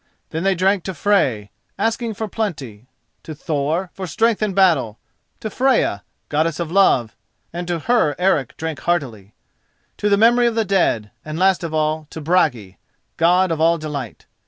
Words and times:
Then 0.31 0.41
they 0.41 0.55
drank 0.55 0.83
to 0.85 0.95
Frey, 0.95 1.51
asking 1.77 2.15
for 2.15 2.27
plenty; 2.27 2.87
to 3.21 3.35
Thor, 3.35 3.91
for 3.93 4.07
strength 4.07 4.41
in 4.41 4.55
battle; 4.55 4.97
to 5.41 5.51
Freya, 5.51 6.03
Goddess 6.27 6.59
of 6.59 6.71
Love 6.71 7.15
(and 7.53 7.67
to 7.67 7.77
her 7.81 8.15
Eric 8.17 8.57
drank 8.57 8.79
heartily); 8.79 9.35
to 9.97 10.09
the 10.09 10.17
memory 10.17 10.47
of 10.47 10.55
the 10.55 10.65
dead; 10.65 11.11
and, 11.23 11.37
last 11.37 11.63
of 11.63 11.71
all, 11.71 12.07
to 12.09 12.19
Bragi, 12.19 12.79
God 13.17 13.51
of 13.51 13.61
all 13.61 13.77
delight. 13.77 14.25